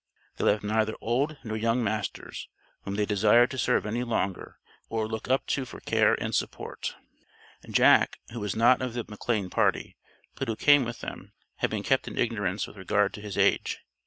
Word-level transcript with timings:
They 0.37 0.45
left 0.45 0.63
neither 0.63 0.95
old 0.99 1.37
nor 1.43 1.55
young 1.55 1.83
masters, 1.83 2.49
whom 2.81 2.95
they 2.95 3.05
desired 3.05 3.51
to 3.51 3.59
serve 3.59 3.85
any 3.85 4.03
longer 4.03 4.57
or 4.89 5.07
look 5.07 5.29
up 5.29 5.45
to 5.53 5.63
for 5.63 5.79
care 5.79 6.15
and 6.15 6.33
support. 6.33 6.95
Jack, 7.69 8.17
who 8.31 8.39
was 8.39 8.55
not 8.55 8.81
of 8.81 8.95
the 8.95 9.05
McLane 9.05 9.51
party, 9.51 9.97
but 10.33 10.47
who 10.47 10.55
came 10.55 10.85
with 10.85 11.01
them, 11.01 11.33
had 11.57 11.69
been 11.69 11.83
kept 11.83 12.07
in 12.07 12.17
ignorance 12.17 12.65
with 12.65 12.77
regard 12.77 13.13
to 13.13 13.21
his 13.21 13.37
age. 13.37 13.81